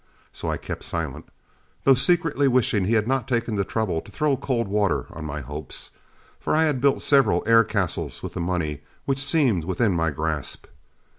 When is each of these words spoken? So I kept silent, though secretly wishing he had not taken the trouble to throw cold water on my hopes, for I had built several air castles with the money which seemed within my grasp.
So 0.33 0.49
I 0.49 0.57
kept 0.57 0.81
silent, 0.83 1.27
though 1.83 1.93
secretly 1.93 2.47
wishing 2.47 2.85
he 2.85 2.93
had 2.95 3.07
not 3.07 3.27
taken 3.27 3.53
the 3.53 3.63
trouble 3.63 4.01
to 4.01 4.09
throw 4.11 4.35
cold 4.35 4.67
water 4.67 5.05
on 5.11 5.25
my 5.25 5.41
hopes, 5.41 5.91
for 6.39 6.55
I 6.55 6.63
had 6.63 6.81
built 6.81 7.03
several 7.03 7.43
air 7.45 7.63
castles 7.63 8.23
with 8.23 8.33
the 8.33 8.41
money 8.41 8.81
which 9.05 9.19
seemed 9.19 9.63
within 9.63 9.93
my 9.93 10.09
grasp. 10.09 10.65